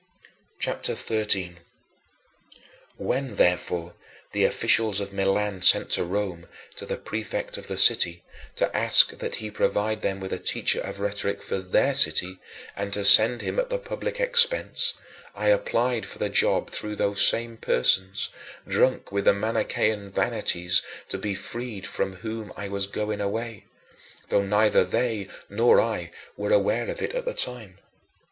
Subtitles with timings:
[0.57, 1.59] CHAPTER XIII 23.
[2.97, 3.93] When, therefore,
[4.31, 8.23] the officials of Milan sent to Rome, to the prefect of the city,
[8.55, 12.39] to ask that he provide them with a teacher of rhetoric for their city
[12.75, 14.95] and to send him at the public expense,
[15.35, 18.29] I applied for the job through those same persons,
[18.67, 23.65] drunk with the Manichean vanities, to be freed from whom I was going away
[24.29, 27.77] though neither they nor I were aware of it at the time.